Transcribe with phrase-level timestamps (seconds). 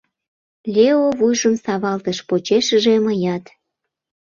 [0.73, 3.45] Лео вуйжым савалтыш, почешыже мыят.